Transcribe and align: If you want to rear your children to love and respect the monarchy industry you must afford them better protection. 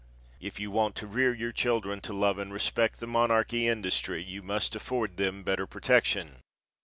If 0.39 0.59
you 0.59 0.71
want 0.71 0.95
to 0.95 1.05
rear 1.05 1.31
your 1.31 1.51
children 1.51 2.01
to 2.01 2.11
love 2.11 2.39
and 2.39 2.51
respect 2.51 2.99
the 2.99 3.05
monarchy 3.05 3.67
industry 3.67 4.23
you 4.23 4.41
must 4.41 4.75
afford 4.75 5.17
them 5.17 5.43
better 5.43 5.67
protection. 5.67 6.37